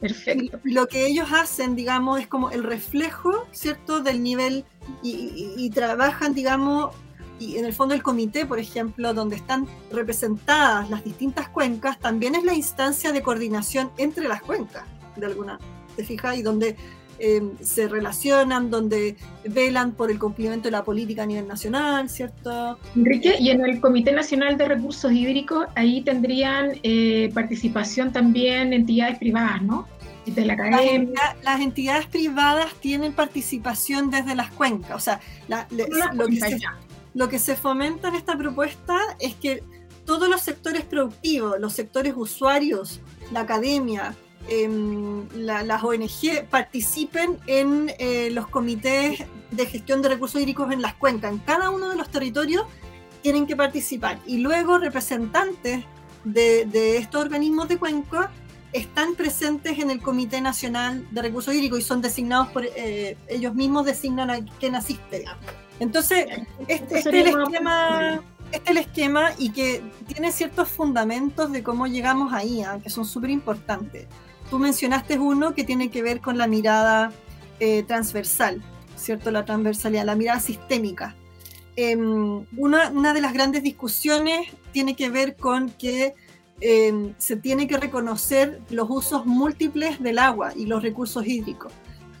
perfecto. 0.00 0.58
lo 0.64 0.86
que 0.86 1.06
ellos 1.06 1.28
hacen, 1.32 1.76
digamos, 1.76 2.20
es 2.20 2.26
como 2.26 2.50
el 2.50 2.64
reflejo, 2.64 3.46
¿cierto?, 3.52 4.00
del 4.00 4.22
nivel 4.22 4.64
y, 5.02 5.68
trabajan, 5.70 6.32
digamos, 6.32 6.94
y 7.38 7.56
en 7.56 7.66
el 7.66 7.74
fondo 7.74 7.94
el 7.94 8.02
comité, 8.02 8.46
por 8.46 8.58
ejemplo, 8.58 9.12
donde 9.12 9.36
están 9.36 9.66
representadas 9.90 10.88
las 10.88 11.04
distintas 11.04 11.48
cuencas, 11.48 11.98
también 11.98 12.34
es 12.34 12.44
la 12.44 12.54
instancia 12.54 13.12
de 13.12 13.22
coordinación 13.22 13.90
entre 13.98 14.26
las 14.26 14.40
cuencas, 14.40 14.84
de 15.16 15.26
alguna, 15.26 15.58
¿te 15.96 16.04
fijas? 16.04 16.38
Y 16.38 16.42
donde 16.42 16.76
eh, 17.18 17.42
se 17.60 17.88
relacionan, 17.88 18.70
donde 18.70 19.16
velan 19.44 19.92
por 19.92 20.10
el 20.10 20.18
cumplimiento 20.18 20.64
de 20.64 20.72
la 20.72 20.84
política 20.84 21.22
a 21.22 21.26
nivel 21.26 21.48
nacional, 21.48 22.08
¿cierto? 22.10 22.78
Enrique, 22.94 23.36
y 23.38 23.50
en 23.50 23.64
el 23.64 23.80
Comité 23.80 24.12
Nacional 24.12 24.56
de 24.58 24.66
Recursos 24.66 25.10
Hídricos, 25.12 25.66
ahí 25.74 26.02
tendrían 26.02 26.72
eh, 26.82 27.30
participación 27.34 28.12
también 28.12 28.72
entidades 28.72 29.18
privadas, 29.18 29.62
¿no? 29.62 29.88
De 30.26 30.44
la 30.44 30.54
academia. 30.54 31.36
Las, 31.42 31.60
entidades 31.60 32.06
privadas 32.06 32.74
tienen 32.80 33.12
participación 33.12 34.10
desde 34.10 34.34
las 34.34 34.50
cuencas, 34.50 34.96
o 34.96 35.00
sea, 35.00 35.20
lo, 35.48 36.26
que 36.26 36.40
se, 36.40 36.58
lo 37.14 37.28
que 37.28 37.38
se 37.38 37.54
fomenta 37.54 38.08
en 38.08 38.16
esta 38.16 38.36
propuesta 38.36 38.98
es 39.20 39.36
que 39.36 39.62
todos 40.04 40.28
los 40.28 40.40
sectores 40.40 40.84
productivos, 40.84 41.60
los 41.60 41.72
sectores 41.72 42.14
usuarios, 42.16 43.00
la 43.32 43.40
academia, 43.40 44.14
Em, 44.48 45.28
las 45.34 45.82
ONG 45.82 46.44
participen 46.48 47.38
en 47.46 47.92
eh, 47.98 48.30
los 48.30 48.46
comités 48.46 49.24
de 49.50 49.66
gestión 49.66 50.02
de 50.02 50.08
recursos 50.08 50.40
hídricos 50.40 50.70
en 50.72 50.82
las 50.82 50.94
cuencas. 50.94 51.32
En 51.32 51.38
cada 51.38 51.70
uno 51.70 51.88
de 51.88 51.96
los 51.96 52.08
territorios 52.10 52.64
tienen 53.22 53.46
que 53.46 53.56
participar. 53.56 54.20
Y 54.24 54.38
luego 54.38 54.78
representantes 54.78 55.84
de, 56.24 56.96
estos 56.96 57.22
organismos 57.22 57.68
de 57.68 57.78
cuenca 57.78 58.30
están 58.72 59.16
presentes 59.16 59.78
en 59.78 59.90
el 59.90 60.00
Comité 60.00 60.40
Nacional 60.40 61.06
de 61.10 61.22
Recursos 61.22 61.52
Hídricos 61.52 61.80
y 61.80 61.82
son 61.82 62.00
designados 62.00 62.48
por 62.48 62.64
eh, 62.64 63.16
ellos 63.28 63.54
mismos, 63.54 63.84
designan 63.84 64.30
a 64.30 64.44
quien 64.60 64.76
asiste. 64.76 65.24
Entonces, 65.80 66.26
este, 66.68 66.98
este, 66.98 66.98
es 66.98 67.06
el 67.06 67.26
esquema, 67.26 68.20
este 68.52 68.64
es 68.64 68.70
el 68.70 68.76
esquema 68.76 69.30
y 69.38 69.50
que 69.50 69.82
tiene 70.06 70.30
ciertos 70.30 70.68
fundamentos 70.68 71.50
de 71.50 71.62
cómo 71.62 71.86
llegamos 71.86 72.32
ahí, 72.32 72.62
¿ah? 72.62 72.78
que 72.82 72.90
son 72.90 73.04
súper 73.04 73.30
importantes. 73.30 74.06
Tú 74.50 74.58
mencionaste 74.58 75.18
uno 75.18 75.54
que 75.54 75.64
tiene 75.64 75.90
que 75.90 76.02
ver 76.02 76.20
con 76.20 76.38
la 76.38 76.46
mirada 76.46 77.12
eh, 77.58 77.82
transversal, 77.82 78.62
¿cierto? 78.96 79.30
La 79.30 79.44
transversalidad, 79.44 80.04
la 80.04 80.14
mirada 80.14 80.40
sistémica. 80.40 81.16
Em, 81.76 82.46
una, 82.56 83.12
de 83.12 83.20
las 83.20 83.32
grandes 83.34 83.62
discusiones 83.62 84.48
tiene 84.72 84.96
que 84.96 85.10
ver 85.10 85.36
con 85.36 85.68
que 85.70 86.14
em, 86.60 87.12
se 87.18 87.36
tiene 87.36 87.66
que 87.66 87.76
reconocer 87.76 88.62
los 88.70 88.88
usos 88.88 89.26
múltiples 89.26 90.02
del 90.02 90.18
agua 90.18 90.52
y 90.56 90.64
los 90.64 90.82
recursos 90.82 91.26
hídricos 91.26 91.72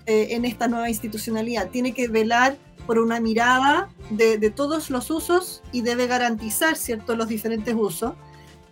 eh, 0.04 0.28
en 0.30 0.44
esta 0.44 0.68
nueva 0.68 0.90
institucionalidad. 0.90 1.70
Tiene 1.70 1.92
que 1.92 2.08
velar 2.08 2.58
por 2.86 2.98
una 2.98 3.18
mirada 3.18 3.88
de, 4.10 4.36
de 4.36 4.50
todos 4.50 4.90
los 4.90 5.10
usos 5.10 5.62
y 5.72 5.80
debe 5.80 6.06
garantizar, 6.06 6.76
¿cierto?, 6.76 7.16
los 7.16 7.28
diferentes 7.28 7.74
usos 7.74 8.12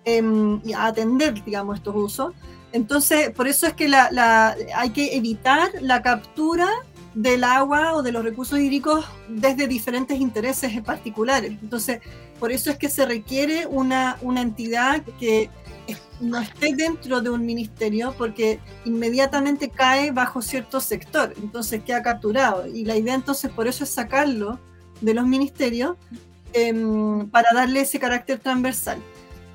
em, 0.05 0.61
y 0.65 0.73
atender, 0.75 1.43
digamos, 1.45 1.79
estos 1.79 1.97
usos. 1.97 2.35
Entonces, 2.75 3.31
por 3.31 3.47
eso 3.47 3.69
es 3.69 3.75
que 3.75 3.87
la, 3.87 4.57
hay 4.75 4.91
que 4.91 5.15
evitar 5.17 5.71
la 5.81 6.03
captura 6.03 6.69
del 7.15 7.45
agua 7.45 7.95
o 7.95 8.03
de 8.03 8.11
los 8.11 8.25
recursos 8.25 8.59
hídricos 8.59 9.05
desde 9.29 9.69
diferentes 9.69 10.19
intereses 10.19 10.83
particulares. 10.83 11.53
Entonces, 11.63 12.01
por 12.41 12.51
eso 12.51 12.73
es 12.73 12.77
que 12.77 12.89
se 12.89 13.07
requiere 13.07 13.69
una, 13.69 14.19
entidad 14.37 15.05
que 15.21 15.51
no 16.21 16.41
esté 16.41 16.75
dentro 16.75 17.21
de 17.21 17.31
un 17.31 17.47
ministerio 17.47 18.13
porque 18.19 18.59
inmediatamente 18.85 19.71
cae 19.71 20.11
bajo 20.11 20.43
cierto 20.43 20.81
sector, 20.81 21.33
entonces 21.41 21.81
queda 21.85 22.03
capturado. 22.03 22.67
Y 22.67 22.85
la 22.85 22.97
idea 22.97 23.15
entonces 23.15 23.53
por 23.53 23.69
eso 23.69 23.85
es 23.85 23.91
sacarlo 23.91 24.59
de 25.01 25.15
los 25.15 25.29
ministerios 25.29 25.97
em, 26.53 27.29
para 27.31 27.53
darle 27.55 27.83
ese 27.83 28.01
carácter 28.01 28.41
transversal. 28.41 28.99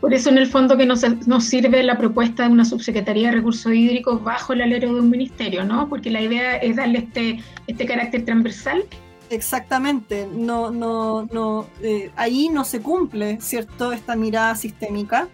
Por 0.01 0.13
eso 0.13 0.29
en 0.29 0.38
el 0.38 0.48
fondo 0.48 0.77
que 0.77 0.86
nos, 0.86 1.03
nos, 1.27 1.44
sirve 1.44 1.84
la 1.84 1.98
propuesta 1.98 2.44
de 2.44 2.50
una 2.50 2.63
subsecretaría 2.63 3.29
de 3.29 3.36
recursos 3.36 3.74
hídricos 3.74 4.24
bajo 4.24 4.53
el 4.53 4.62
alero 4.62 4.94
de 4.94 5.01
un 5.01 5.10
ministerio, 5.10 5.65
¿no? 5.65 5.89
Porque 5.89 6.10
la 6.10 6.22
idea 6.22 6.56
es 6.56 6.77
darle 6.77 7.00
este, 7.00 7.39
este 7.68 7.86
carácter 7.86 8.24
transversal. 8.24 8.86
Exactamente, 9.29 10.27
no, 10.32 10.72
no, 10.72 11.27
no, 11.32 11.68
eh, 11.84 12.12
ahí 12.15 12.50
no 12.50 12.63
se 12.63 12.82
cumple, 12.82 13.39
¿cierto? 13.41 13.91
Esta 13.91 14.15
mirada 14.15 14.56
sistémica. 14.56 15.27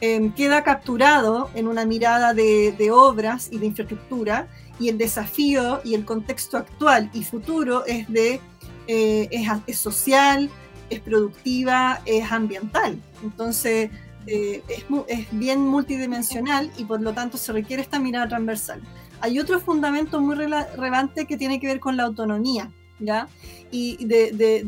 Em, 0.00 0.32
queda 0.32 0.62
capturado 0.62 1.48
en 1.54 1.68
una 1.68 1.86
mirada 1.86 2.34
de, 2.34 2.74
de, 2.76 2.90
obras 2.90 3.48
y 3.52 3.58
de 3.58 3.66
infraestructura 3.66 4.48
y 4.78 4.88
el 4.88 4.98
desafío 4.98 5.80
y 5.84 5.94
el 5.94 6.04
contexto 6.04 6.56
actual 6.56 7.08
y 7.14 7.22
futuro 7.22 7.86
es 7.86 8.08
de 8.08 8.40
eh, 8.88 9.28
es, 9.30 9.48
es 9.66 9.78
social, 9.78 10.50
es 10.92 11.00
productiva, 11.00 12.00
es 12.06 12.30
ambiental. 12.30 13.00
Entonces, 13.22 13.90
eh, 14.26 14.62
es, 14.68 14.84
es, 15.08 15.26
bien 15.32 15.60
multidimensional 15.60 16.70
y 16.78 16.84
por 16.84 17.00
lo 17.00 17.12
tanto 17.12 17.36
se 17.38 17.52
requiere 17.52 17.82
esta 17.82 17.98
mirada 17.98 18.28
transversal. 18.28 18.80
Hay 19.20 19.38
otro 19.38 19.60
fundamento 19.60 20.20
muy 20.20 20.34
relevante 20.34 21.26
que 21.26 21.36
tiene 21.36 21.60
que 21.60 21.66
ver 21.66 21.80
con 21.80 21.96
la 21.96 22.04
autonomía, 22.04 22.70
¿ya? 22.98 23.28
Y 23.70 24.04
de, 24.04 24.32
de, 24.32 24.64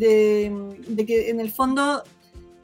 de, 0.89 1.07
que 1.07 1.31
en 1.31 1.41
el 1.41 1.51
fondo 1.51 2.03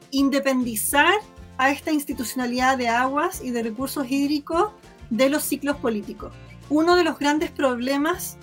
independizar 0.09 1.13
a 1.57 1.69
esta 1.71 1.91
institucionalidad 1.91 2.77
de 2.77 2.87
aguas 2.87 3.41
y 3.43 3.51
de 3.51 3.63
recursos 3.63 4.09
hídricos 4.09 4.71
de 5.09 5.29
los 5.29 5.43
ciclos 5.43 5.77
políticos. 5.77 6.33
Uno 6.69 6.95
de 6.95 7.03
los 7.03 7.19
grandes 7.19 7.51
problemas, 7.51 8.37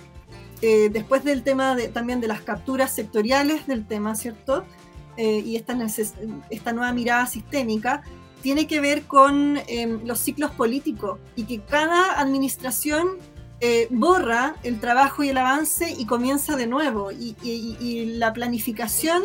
eh, 0.60 0.88
después 0.90 1.24
del 1.24 1.42
tema 1.42 1.74
de, 1.74 1.88
también 1.88 2.20
de 2.20 2.28
las 2.28 2.42
capturas 2.42 2.94
sectoriales 2.94 3.66
del 3.66 3.86
tema, 3.86 4.14
¿cierto? 4.14 4.64
Eh, 5.18 5.42
y 5.44 5.56
esta, 5.56 5.76
esta 6.48 6.72
nueva 6.72 6.92
mirada 6.92 7.26
sistémica 7.26 8.02
tiene 8.40 8.68
que 8.68 8.80
ver 8.80 9.02
con 9.02 9.58
em, 9.66 10.00
los 10.06 10.20
ciclos 10.20 10.52
políticos 10.52 11.18
y 11.34 11.42
que 11.42 11.60
cada 11.60 12.20
administración 12.20 13.18
eh, 13.60 13.88
borra 13.90 14.54
el 14.62 14.78
trabajo 14.78 15.24
y 15.24 15.30
el 15.30 15.38
avance 15.38 15.92
y 15.98 16.06
comienza 16.06 16.54
de 16.54 16.68
nuevo. 16.68 17.10
Y, 17.10 17.34
la 18.16 18.32
planificación 18.32 19.24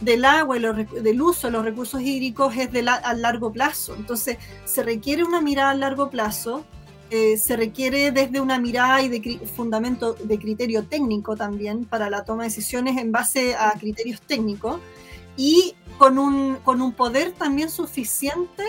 del 0.00 0.24
agua 0.24 0.56
y 0.56 0.60
del 1.02 1.20
uso 1.20 1.48
de 1.48 1.52
los 1.52 1.64
recursos 1.64 2.00
hídricos 2.00 2.56
es 2.56 2.72
de 2.72 2.88
a 2.88 3.12
largo 3.12 3.52
plazo. 3.52 3.94
Entonces, 3.94 4.38
se 4.64 4.82
requiere 4.82 5.22
una 5.22 5.42
mirada 5.42 5.70
a 5.72 5.74
largo 5.74 6.08
plazo, 6.08 6.64
eh, 7.10 7.36
se 7.36 7.56
requiere 7.56 8.10
desde 8.10 8.40
una 8.40 8.58
mirada 8.58 9.02
y 9.02 9.08
de 9.10 9.38
fundamento 9.54 10.14
de 10.14 10.38
criterio 10.38 10.84
técnico 10.84 11.36
también 11.36 11.84
para 11.84 12.08
la 12.08 12.24
toma 12.24 12.44
de 12.44 12.48
decisiones 12.48 12.96
en 12.96 13.12
base 13.12 13.54
a 13.54 13.72
criterios 13.72 14.22
técnicos 14.22 14.80
y 15.36 15.74
con 15.98 16.18
un, 16.18 16.56
con 16.56 16.82
un 16.82 16.92
poder 16.92 17.32
también 17.32 17.70
suficiente 17.70 18.64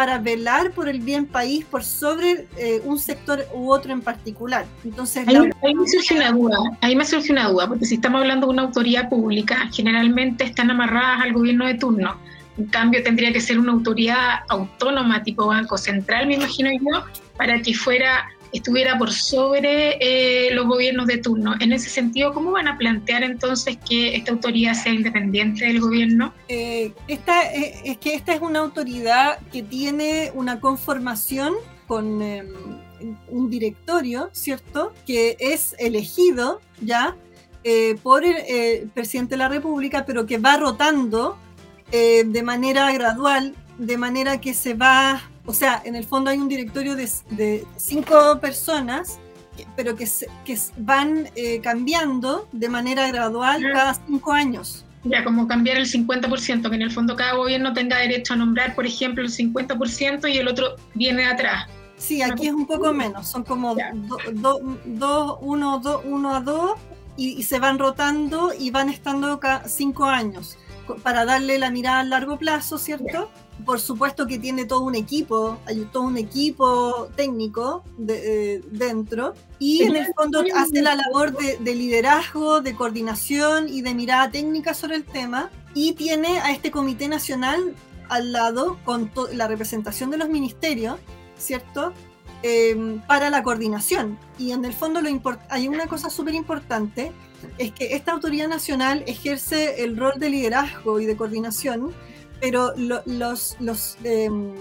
para 0.00 0.18
velar 0.18 0.70
por 0.70 0.88
el 0.88 1.00
bien 1.00 1.26
país 1.26 1.64
por 1.66 1.84
sobre 1.84 2.46
eh, 2.56 2.80
un 2.84 2.98
sector 2.98 3.44
u 3.52 3.70
otro 3.70 3.92
en 3.92 4.00
particular. 4.00 4.64
Entonces, 4.82 5.28
ahí, 5.28 5.38
me 5.74 5.86
surge 5.86 6.14
una 6.14 6.32
duda, 6.32 6.56
ahí 6.80 6.96
me 6.96 7.04
surge 7.04 7.32
una 7.32 7.48
duda, 7.48 7.68
porque 7.68 7.84
si 7.84 7.96
estamos 7.96 8.22
hablando 8.22 8.46
de 8.46 8.52
una 8.54 8.62
autoridad 8.62 9.10
pública, 9.10 9.68
generalmente 9.72 10.44
están 10.44 10.70
amarradas 10.70 11.20
al 11.20 11.34
gobierno 11.34 11.66
de 11.66 11.74
turno. 11.74 12.16
En 12.56 12.66
cambio, 12.66 13.02
tendría 13.02 13.30
que 13.30 13.40
ser 13.42 13.58
una 13.58 13.72
autoridad 13.72 14.40
autónoma 14.48 15.22
tipo 15.22 15.46
Banco 15.46 15.76
Central, 15.76 16.26
me 16.26 16.36
imagino 16.36 16.70
yo, 16.72 17.04
para 17.36 17.60
que 17.60 17.74
fuera 17.74 18.26
estuviera 18.52 18.98
por 18.98 19.12
sobre 19.12 19.96
eh, 20.00 20.52
los 20.54 20.66
gobiernos 20.66 21.06
de 21.06 21.18
turno. 21.18 21.54
En 21.60 21.72
ese 21.72 21.88
sentido, 21.88 22.32
¿cómo 22.32 22.50
van 22.52 22.68
a 22.68 22.76
plantear 22.76 23.22
entonces 23.22 23.78
que 23.88 24.16
esta 24.16 24.32
autoridad 24.32 24.74
sea 24.74 24.92
independiente 24.92 25.66
del 25.66 25.80
gobierno? 25.80 26.32
Eh, 26.48 26.92
esta, 27.08 27.52
eh, 27.52 27.74
es 27.84 27.98
que 27.98 28.14
esta 28.14 28.34
es 28.34 28.40
una 28.40 28.60
autoridad 28.60 29.38
que 29.52 29.62
tiene 29.62 30.32
una 30.34 30.60
conformación 30.60 31.54
con 31.86 32.22
em, 32.22 32.48
un 33.28 33.50
directorio, 33.50 34.30
¿cierto? 34.32 34.92
Que 35.06 35.36
es 35.38 35.74
elegido 35.78 36.60
ya 36.80 37.16
por 38.02 38.24
el 38.24 38.88
presidente 38.94 39.34
de 39.34 39.36
la 39.36 39.48
República, 39.48 40.06
pero 40.06 40.24
que 40.24 40.38
va 40.38 40.56
rotando 40.56 41.36
de 41.90 42.42
manera 42.42 42.90
gradual, 42.90 43.54
de 43.76 43.98
manera 43.98 44.40
que 44.40 44.54
se 44.54 44.72
va 44.72 45.29
o 45.46 45.54
sea, 45.54 45.82
en 45.84 45.96
el 45.96 46.04
fondo 46.04 46.30
hay 46.30 46.38
un 46.38 46.48
directorio 46.48 46.96
de, 46.96 47.66
cinco 47.76 48.38
personas 48.40 49.18
pero 49.76 49.94
que, 49.94 50.08
que 50.44 50.58
van 50.78 51.28
eh, 51.34 51.60
cambiando 51.60 52.48
de 52.50 52.70
manera 52.70 53.08
gradual 53.08 53.62
cada 53.72 53.92
cinco 53.92 54.32
años. 54.32 54.86
Ya, 55.04 55.24
como 55.24 55.46
cambiar 55.48 55.78
el 55.78 55.86
50%, 55.86 56.68
que 56.68 56.76
en 56.76 56.82
el 56.82 56.90
fondo 56.90 57.16
cada 57.16 57.34
gobierno 57.34 57.72
tenga 57.72 57.98
derecho 57.98 58.34
a 58.34 58.36
nombrar, 58.36 58.74
por 58.74 58.86
ejemplo, 58.86 59.22
el 59.22 59.30
50% 59.30 60.32
y 60.32 60.38
el 60.38 60.48
otro 60.48 60.76
viene 60.94 61.26
atrás. 61.26 61.66
Sí, 61.96 62.22
aquí 62.22 62.46
es 62.46 62.54
un 62.54 62.66
poco 62.66 62.92
menos, 62.92 63.28
son 63.28 63.44
como 63.44 63.76
2, 64.32 64.62
1, 65.40 66.00
1 66.04 66.34
a 66.34 66.40
2 66.40 66.70
y, 67.16 67.42
se 67.42 67.58
van 67.58 67.78
rotando 67.78 68.52
y 68.58 68.70
van 68.70 68.88
estando 68.88 69.38
cada 69.38 69.68
cinco 69.68 70.06
años 70.06 70.56
para 71.02 71.24
darle 71.24 71.58
la 71.58 71.70
mirada 71.70 72.00
a 72.00 72.04
largo 72.04 72.38
plazo, 72.38 72.78
¿cierto? 72.78 73.30
Por 73.64 73.80
supuesto 73.80 74.26
que 74.26 74.38
tiene 74.38 74.64
todo 74.64 74.80
un 74.80 74.94
equipo, 74.94 75.58
hay 75.66 75.86
todo 75.92 76.04
un 76.04 76.16
equipo 76.16 77.08
técnico 77.14 77.84
eh, 78.08 78.62
dentro 78.70 79.34
y 79.58 79.82
en 79.82 79.96
el 79.96 80.06
fondo 80.14 80.42
hace 80.54 80.80
la 80.80 80.94
labor 80.94 81.36
de, 81.36 81.58
de, 81.58 81.74
liderazgo, 81.74 82.60
de 82.62 82.74
coordinación 82.74 83.68
y 83.68 83.82
de 83.82 83.94
mirada 83.94 84.30
técnica 84.30 84.72
sobre 84.72 84.96
el 84.96 85.04
tema 85.04 85.50
y 85.74 85.92
tiene 85.92 86.40
a 86.40 86.52
este 86.52 86.70
comité 86.70 87.06
nacional 87.08 87.74
al 88.08 88.32
lado 88.32 88.78
con 88.84 89.10
la 89.32 89.46
representación 89.46 90.10
de 90.10 90.16
los 90.16 90.28
ministerios, 90.28 90.98
¿cierto? 91.38 91.92
Em, 92.42 93.00
para 93.02 93.28
la 93.28 93.42
coordinación. 93.42 94.18
Y 94.38 94.52
en 94.52 94.64
el 94.64 94.72
fondo 94.72 95.02
lo 95.02 95.10
hay 95.50 95.68
una 95.68 95.86
cosa 95.86 96.08
súper 96.08 96.34
importante, 96.34 97.12
es 97.58 97.72
que 97.72 97.94
esta 97.94 98.12
autoridad 98.12 98.48
nacional 98.48 99.02
ejerce 99.06 99.84
el 99.84 99.96
rol 99.96 100.14
de 100.16 100.30
liderazgo 100.30 101.00
y 101.00 101.06
de 101.06 101.16
coordinación, 101.16 101.92
pero 102.40 102.72
los, 102.76 103.56
los, 103.60 103.96
em, 104.04 104.52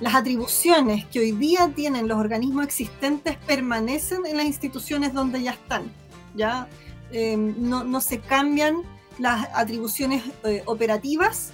las 0.00 0.14
atribuciones 0.14 1.04
que 1.06 1.20
hoy 1.20 1.32
día 1.32 1.70
tienen 1.74 2.08
los 2.08 2.18
organismos 2.18 2.64
existentes 2.64 3.36
permanecen 3.46 4.26
en 4.26 4.36
las 4.36 4.46
instituciones 4.46 5.12
donde 5.12 5.42
ya 5.42 5.52
están. 5.52 5.90
¿ya? 6.34 6.68
Em, 7.10 7.54
no, 7.58 7.84
no, 7.84 8.00
se 8.00 8.20
cambian 8.20 8.82
las 9.18 9.48
atribuciones 9.54 10.22
eh, 10.44 10.62
operativas 10.66 11.52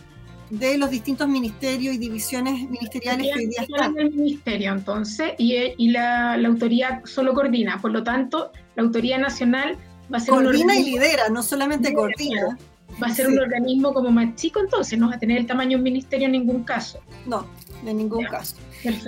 de 0.50 0.78
los 0.78 0.90
distintos 0.90 1.28
ministerios 1.28 1.94
y 1.94 1.98
divisiones 1.98 2.68
ministeriales 2.68 3.28
que 3.28 3.38
hoy 3.38 3.46
día 3.46 3.62
están. 3.62 3.96
el 3.98 4.10
ministerio, 4.12 4.72
entonces, 4.72 5.32
y, 5.38 5.54
y 5.76 5.90
la, 5.90 6.36
la, 6.36 6.48
autoridad 6.48 7.02
solo 7.04 7.34
coordina. 7.34 7.80
Por 7.80 7.92
lo 7.92 8.02
tanto, 8.02 8.50
la 8.74 8.82
autoridad 8.82 9.18
nacional 9.18 9.78
va 10.12 10.18
a 10.18 10.20
ser. 10.20 10.34
Coordina 10.34 10.76
y 10.76 10.84
lidera, 10.84 11.28
no 11.28 11.42
solamente 11.42 11.92
coordina. 11.92 12.58
Va 13.02 13.06
a 13.06 13.14
ser 13.14 13.28
un 13.28 13.38
organismo 13.38 13.94
como 13.94 14.10
más 14.10 14.34
chico, 14.34 14.60
entonces 14.60 14.98
no 14.98 15.08
va 15.08 15.14
a 15.14 15.18
tener 15.18 15.38
el 15.38 15.46
tamaño 15.46 15.70
de 15.70 15.76
un 15.76 15.82
ministerio 15.82 16.26
en 16.26 16.32
ningún 16.32 16.64
caso. 16.64 17.00
No, 17.24 17.46
en 17.86 17.96
ningún 17.96 18.24
caso. 18.24 18.56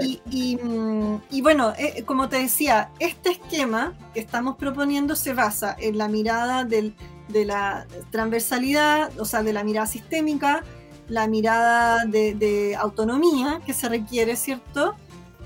Y, 0.01 0.21
y, 0.31 0.57
mm, 0.57 1.23
y, 1.31 1.43
bueno, 1.43 1.75
eh, 1.79 2.03
como 2.05 2.29
te 2.29 2.37
decía, 2.37 2.91
este 3.01 3.31
esquema 3.31 3.95
que 4.15 4.21
estamos 4.21 4.57
proponiendo 4.57 5.17
se 5.17 5.35
basa 5.35 5.75
en 5.79 5.99
la 5.99 6.09
mirada 6.09 6.65
del, 6.65 6.95
de 7.29 7.45
la 7.45 7.87
transversalidad, 8.11 9.19
o 9.19 9.25
sea, 9.25 9.43
de 9.43 9.53
la 9.53 9.65
mirada 9.65 9.87
sistémica, 9.87 10.63
la 11.09 11.27
mirada 11.27 12.05
de, 12.07 12.77
autonomía 12.79 13.61
que 13.67 13.73
se 13.73 13.89
requiere, 13.89 14.37
¿cierto? 14.37 14.95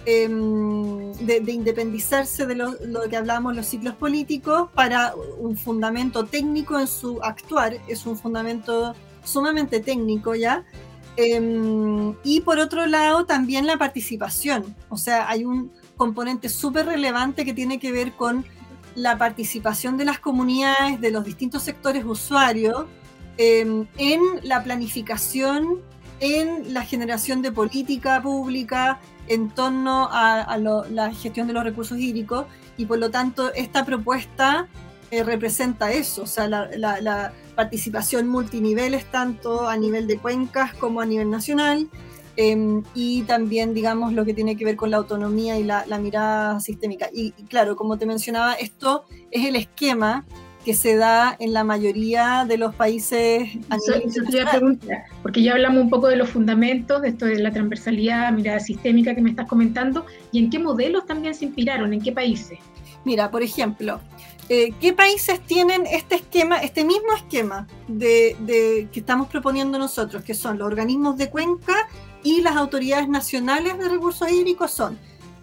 Em, 0.08 1.12
de, 1.14 1.52
independizarse 1.52 2.46
de 2.46 2.54
lo, 2.54 2.76
que 3.10 3.16
hablamos 3.16 3.56
los 3.56 3.66
ciclos 3.66 3.94
políticos 3.96 4.68
para 4.72 5.14
un 5.38 5.56
fundamento 5.56 6.24
técnico 6.24 6.78
en 6.78 6.86
su 6.86 7.20
actuar, 7.22 7.76
es 7.88 8.06
un 8.06 8.16
fundamento 8.16 8.94
sumamente 9.24 9.80
técnico 9.80 10.34
ya. 10.36 10.64
Em, 11.16 12.14
y 12.22 12.40
por 12.42 12.58
otro 12.58 12.86
lado, 12.86 13.26
también 13.26 13.66
la 13.66 13.78
participación, 13.78 14.76
o 14.90 14.96
sea, 14.96 15.28
hay 15.28 15.44
un 15.44 15.72
componente 15.96 16.48
súper 16.48 16.86
relevante 16.86 17.44
que 17.44 17.52
tiene 17.52 17.80
que 17.80 17.90
ver 17.90 18.12
con 18.12 18.44
la 18.94 19.18
participación 19.18 19.96
de 19.96 20.04
las 20.04 20.20
comunidades, 20.20 21.00
de 21.00 21.10
los 21.10 21.24
distintos 21.24 21.62
sectores 21.64 22.04
usuarios, 22.04 22.86
Em, 23.38 23.86
en 23.98 24.20
la 24.44 24.62
planificación, 24.64 25.82
en 26.20 26.72
la 26.72 26.82
generación 26.82 27.42
de 27.42 27.52
política 27.52 28.22
pública 28.22 28.98
en 29.28 29.50
torno 29.50 30.08
a, 30.10 30.58
la 30.58 31.12
gestión 31.12 31.46
de 31.46 31.52
los 31.52 31.64
recursos 31.64 31.98
hídricos 31.98 32.46
y 32.76 32.86
por 32.86 32.98
lo 32.98 33.10
tanto 33.10 33.52
esta 33.54 33.84
propuesta 33.84 34.68
eh, 35.10 35.22
representa 35.22 35.92
eso, 35.92 36.22
o 36.22 36.26
sea, 36.26 36.48
la, 36.48 37.32
participación 37.54 38.28
multiniveles 38.28 39.10
tanto 39.10 39.66
a 39.66 39.78
nivel 39.78 40.06
de 40.06 40.18
cuencas 40.18 40.74
como 40.74 41.00
a 41.00 41.06
nivel 41.06 41.30
nacional 41.30 41.88
em, 42.36 42.82
y 42.94 43.22
también, 43.22 43.72
digamos, 43.72 44.12
lo 44.12 44.26
que 44.26 44.34
tiene 44.34 44.58
que 44.58 44.66
ver 44.66 44.76
con 44.76 44.90
la 44.90 44.98
autonomía 44.98 45.58
y 45.58 45.64
la, 45.64 45.84
mirada 45.98 46.60
sistémica. 46.60 47.08
y, 47.10 47.30
claro, 47.48 47.74
como 47.74 47.96
te 47.96 48.04
mencionaba, 48.04 48.52
esto 48.54 49.06
es 49.30 49.46
el 49.46 49.56
esquema 49.56 50.26
que 50.66 50.74
se 50.74 50.96
da 50.96 51.36
en 51.38 51.52
la 51.52 51.62
mayoría 51.62 52.44
de 52.44 52.58
los 52.58 52.74
países 52.74 53.50
a 53.70 53.76
nivel 53.76 54.80
porque 55.22 55.40
ya 55.40 55.52
hablamos 55.52 55.80
un 55.80 55.90
poco 55.90 56.08
de 56.08 56.16
los 56.16 56.28
fundamentos, 56.28 57.02
de 57.02 57.10
esto 57.10 57.24
de 57.24 57.38
la 57.38 57.52
transversalidad, 57.52 58.32
mirada 58.32 58.58
sistémica 58.58 59.14
que 59.14 59.20
me 59.20 59.30
estás 59.30 59.46
comentando, 59.46 60.06
y 60.32 60.40
en 60.40 60.50
qué 60.50 60.58
modelos 60.58 61.06
también 61.06 61.36
se 61.36 61.44
inspiraron, 61.44 61.92
en 61.92 62.00
qué 62.00 62.10
países. 62.10 62.58
Mira, 63.04 63.30
por 63.30 63.44
ejemplo, 63.44 64.00
eh, 64.48 64.72
¿qué 64.80 64.92
países 64.92 65.38
tienen 65.38 65.86
este 65.86 66.16
esquema, 66.16 66.56
este 66.56 66.82
mismo 66.82 67.12
esquema 67.14 67.68
de, 67.86 68.36
de, 68.40 68.88
que 68.90 68.98
estamos 68.98 69.28
proponiendo 69.28 69.78
nosotros, 69.78 70.24
que 70.24 70.34
son 70.34 70.58
los 70.58 70.66
organismos 70.66 71.16
de 71.16 71.30
cuenca 71.30 71.74
y 72.24 72.40
las 72.40 72.56
autoridades 72.56 73.08
nacionales 73.08 73.78
de 73.78 73.88
recursos 73.88 74.28
hídricos? 74.32 74.72
Son, 74.72 74.98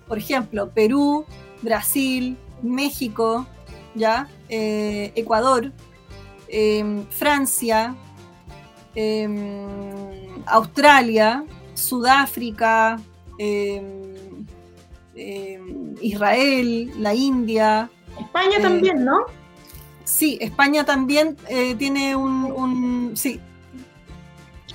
por 0.05 0.17
ejemplo, 0.17 0.69
Perú, 0.71 1.23
Brasil, 1.62 2.36
México, 2.62 3.47
¿ya? 3.95 4.27
Eh, 4.49 5.12
Ecuador, 5.15 5.71
em, 6.47 7.06
Francia, 7.08 7.95
em, 8.95 9.67
Australia, 10.45 11.43
Sudáfrica, 11.73 12.99
em, 13.38 14.13
Israel, 16.01 16.91
la 16.99 17.13
India. 17.13 17.89
España 18.19 18.60
también, 18.62 18.97
eh, 18.97 19.03
¿no? 19.03 19.25
Sí, 20.03 20.38
España 20.41 20.84
también 20.84 21.38
eh, 21.47 21.75
tiene 21.75 22.15
un, 22.15 23.12
sí. 23.15 23.39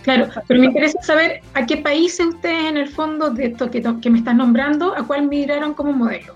Claro, 0.03 0.29
pero 0.47 0.61
me 0.61 0.67
interesa 0.67 1.03
saber 1.03 1.43
a 1.55 1.67
qué 1.67 1.77
países 1.77 2.25
ustedes 2.27 2.65
en 2.65 2.77
el 2.79 2.89
fondo 2.89 3.31
de 3.31 3.47
esto 3.47 3.71
que, 3.71 3.83
que 4.01 4.11
me 4.11 4.19
estás 4.19 4.35
nombrando, 4.35 4.97
a 4.97 5.07
cuál 5.07 5.29
migraron 5.29 5.75
como 5.75 5.93
modelo. 5.93 6.35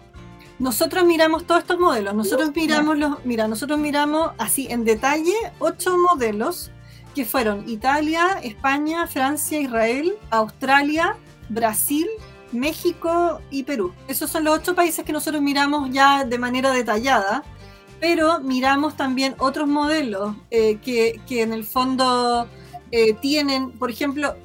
Nosotros 0.62 1.04
miramos 1.04 1.44
todos 1.44 1.62
estos 1.62 1.80
modelos. 1.80 2.14
Nosotros 2.14 2.52
miramos 2.54 2.96
los, 2.96 3.24
mira, 3.24 3.48
nosotros 3.48 3.80
miramos 3.80 4.30
así 4.38 4.68
en 4.70 4.84
detalle 4.84 5.34
ocho 5.58 5.98
modelos 5.98 6.70
que 7.16 7.24
fueron 7.24 7.68
Italia, 7.68 8.38
España, 8.44 9.08
Francia, 9.08 9.60
Israel, 9.60 10.14
Australia, 10.30 11.16
Brasil, 11.48 12.06
México 12.52 13.40
y 13.50 13.64
Perú. 13.64 13.92
Esos 14.06 14.30
son 14.30 14.44
los 14.44 14.56
ocho 14.56 14.76
países 14.76 15.04
que 15.04 15.12
nosotros 15.12 15.42
miramos 15.42 15.90
ya 15.90 16.24
de 16.24 16.38
manera 16.38 16.70
detallada, 16.70 17.42
pero 17.98 18.38
miramos 18.38 18.96
también 18.96 19.34
otros 19.38 19.66
modelos 19.66 20.36
eh, 20.52 20.76
que, 20.76 21.20
en 21.42 21.52
el 21.52 21.64
fondo 21.64 22.46
eh, 22.92 23.14
tienen, 23.14 23.72
por 23.72 23.90
ejemplo, 23.90 24.36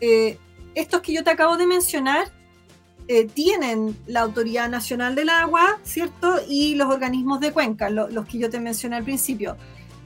eh, 0.00 0.38
estos 0.76 1.00
que 1.00 1.12
yo 1.12 1.24
te 1.24 1.30
acabo 1.30 1.56
de 1.56 1.66
mencionar, 1.66 2.30
eh, 3.06 3.26
tienen 3.26 3.96
la 4.06 4.20
Autoridad 4.20 4.68
Nacional 4.68 5.14
del 5.14 5.28
Agua, 5.28 5.78
¿cierto? 5.82 6.36
Y 6.48 6.74
los 6.74 6.88
organismos 6.88 7.40
de 7.40 7.52
cuenca, 7.52 7.90
los 7.90 8.26
que 8.26 8.38
yo 8.38 8.48
te 8.50 8.60
mencioné 8.60 8.96
al 8.96 9.04
principio. 9.04 9.56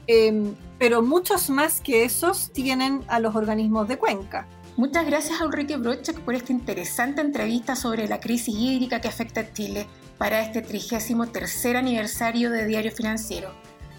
Em, 0.07 0.55
pero 0.77 1.01
muchos 1.01 1.49
más 1.49 1.81
que 1.81 2.03
esos 2.03 2.51
tienen 2.51 3.03
a 3.07 3.19
los 3.19 3.35
organismos 3.35 3.87
de 3.87 3.97
cuenca. 3.97 4.47
Muchas 4.75 5.05
gracias 5.05 5.41
a 5.41 5.45
Ulrike 5.45 5.77
Brochek 5.77 6.19
por 6.21 6.35
esta 6.35 6.51
interesante 6.51 7.21
entrevista 7.21 7.75
sobre 7.75 8.07
la 8.07 8.19
crisis 8.19 8.55
hídrica 8.57 9.01
que 9.01 9.07
afecta 9.07 9.41
a 9.41 9.53
Chile 9.53 9.87
para 10.17 10.41
este 10.41 10.61
33 10.61 11.75
aniversario 11.75 12.49
de 12.49 12.65
Diario 12.65 12.91
Financiero. 12.91 13.51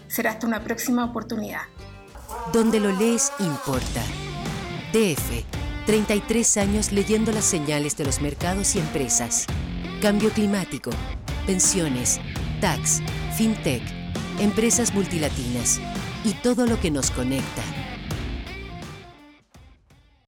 Será 0.07 0.31
hasta 0.31 0.47
una 0.47 0.63
próxima 0.63 1.05
oportunidad. 1.05 1.61
Donde 2.51 2.79
lo 2.79 2.91
lees 2.91 3.31
importa. 3.39 4.01
DF 4.91 5.60
33 5.85 6.57
años 6.57 6.91
leyendo 6.91 7.31
las 7.31 7.45
señales 7.45 7.97
de 7.97 8.05
los 8.05 8.21
mercados 8.21 8.75
y 8.75 8.79
empresas. 8.79 9.47
Cambio 10.01 10.29
climático, 10.29 10.91
pensiones, 11.45 12.19
tax, 12.59 13.01
fintech, 13.35 13.83
empresas 14.39 14.93
multilatinas 14.93 15.79
y 16.23 16.33
todo 16.35 16.65
lo 16.65 16.79
que 16.79 16.91
nos 16.91 17.11
conecta 17.11 17.80